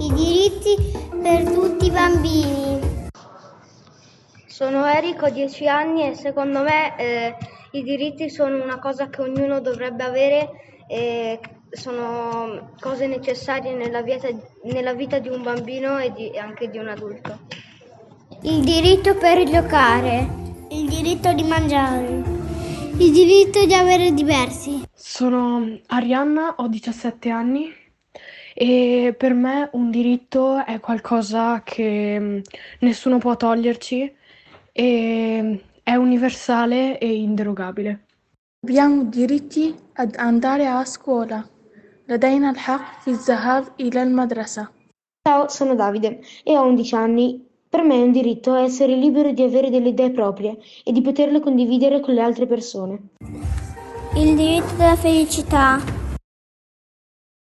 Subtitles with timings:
[0.00, 0.76] I diritti
[1.20, 2.78] per tutti i bambini.
[4.46, 7.36] Sono Eric, ho 10 anni e secondo me eh,
[7.72, 10.50] i diritti sono una cosa che ognuno dovrebbe avere
[10.86, 11.40] e
[11.70, 14.28] sono cose necessarie nella vita,
[14.62, 17.36] nella vita di un bambino e di, anche di un adulto.
[18.42, 20.28] Il diritto per giocare.
[20.70, 22.22] Il diritto di mangiare.
[22.98, 24.80] Il diritto di avere diversi.
[24.94, 27.86] Sono Arianna, ho 17 anni
[28.57, 32.39] e per me un diritto è qualcosa che mm,
[32.79, 34.15] nessuno può toglierci
[34.71, 38.05] e è universale e inderogabile.
[38.65, 41.47] Abbiamo diritti ad andare a scuola.
[42.09, 44.67] لدينا الحق في الذهاب إلى المدرسة.
[45.27, 47.47] Ciao, sono Davide e ho 11 anni.
[47.69, 51.39] Per me è un diritto essere libero di avere delle idee proprie e di poterle
[51.39, 52.99] condividere con le altre persone.
[54.15, 55.96] Il diritto della felicità.